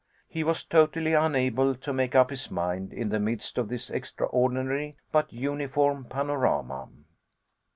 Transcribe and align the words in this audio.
He 0.27 0.43
was 0.43 0.63
totally 0.65 1.13
unable 1.13 1.75
to 1.75 1.93
make 1.93 2.15
up 2.15 2.31
his 2.31 2.49
mind 2.49 2.91
in 2.91 3.09
the 3.09 3.19
midst 3.19 3.59
of 3.59 3.69
this 3.69 3.91
extraordinary 3.91 4.97
but 5.11 5.31
uniform 5.31 6.05
panorama. 6.05 6.89